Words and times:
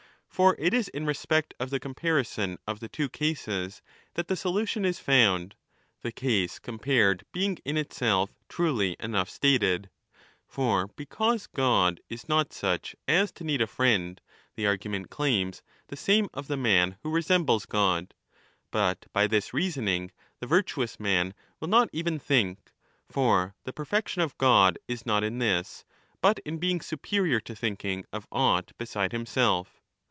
For 0.41 0.55
it 0.57 0.73
is 0.73 0.87
in 0.87 1.05
respect 1.05 1.53
of 1.59 1.69
the 1.69 1.79
comparison 1.79 2.57
of 2.65 2.79
the 2.79 2.89
two 2.89 3.09
cases 3.09 3.83
^ 4.09 4.13
that 4.15 4.27
the 4.27 4.37
solution 4.37 4.85
is 4.85 4.97
found, 4.97 5.53
the 6.01 6.11
case 6.11 6.57
compared 6.57 7.25
being 7.31 7.59
in 7.63 7.77
itself 7.77 8.33
truly 8.49 8.95
enough 8.99 9.29
stated, 9.29 9.91
^or 10.55 10.89
because 10.95 11.45
God 11.45 11.99
is 12.09 12.27
not 12.27 12.53
such 12.53 12.95
as 13.07 13.31
to 13.33 13.43
need 13.43 13.61
a 13.61 13.67
friend, 13.67 14.19
the 14.55 14.65
argument 14.65 15.11
claims 15.11 15.57
^ 15.59 15.61
the 15.89 15.95
same 15.97 16.27
of 16.33 16.47
the 16.47 16.57
man 16.57 16.97
who 17.03 17.11
resembles 17.11 17.65
15 17.65 17.71
God. 17.71 18.13
But 18.71 19.05
by 19.13 19.27
this 19.27 19.53
reasoning 19.53 20.09
the 20.39 20.47
virtuous 20.47 20.99
man 20.99 21.35
will 21.59 21.67
not 21.69 21.89
even 21.93 22.17
think; 22.17 22.71
for 23.07 23.53
the 23.65 23.73
perfection 23.73 24.23
of 24.23 24.35
God 24.39 24.79
is 24.87 25.05
not 25.05 25.23
in 25.23 25.37
this, 25.37 25.85
but 26.19 26.39
in 26.39 26.57
being 26.57 26.81
superior 26.81 27.39
to 27.41 27.53
thinking 27.53 28.05
of 28.11 28.27
aught 28.31 28.71
beside 28.79 29.11
himself. 29.11 29.77